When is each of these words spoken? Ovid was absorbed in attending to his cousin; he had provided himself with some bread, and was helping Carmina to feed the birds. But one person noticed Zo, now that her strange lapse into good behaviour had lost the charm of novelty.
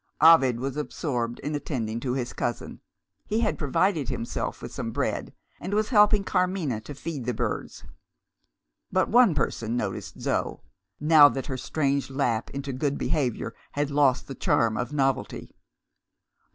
Ovid 0.19 0.59
was 0.59 0.77
absorbed 0.77 1.37
in 1.41 1.53
attending 1.53 1.99
to 1.99 2.13
his 2.15 2.33
cousin; 2.33 2.81
he 3.27 3.41
had 3.41 3.59
provided 3.59 4.09
himself 4.09 4.59
with 4.59 4.73
some 4.73 4.89
bread, 4.89 5.31
and 5.59 5.75
was 5.75 5.89
helping 5.89 6.23
Carmina 6.23 6.81
to 6.81 6.95
feed 6.95 7.25
the 7.25 7.35
birds. 7.35 7.83
But 8.91 9.09
one 9.09 9.35
person 9.35 9.77
noticed 9.77 10.19
Zo, 10.19 10.63
now 10.99 11.29
that 11.29 11.45
her 11.45 11.55
strange 11.55 12.09
lapse 12.09 12.51
into 12.51 12.73
good 12.73 12.97
behaviour 12.97 13.53
had 13.73 13.91
lost 13.91 14.27
the 14.27 14.33
charm 14.33 14.75
of 14.75 14.91
novelty. 14.91 15.53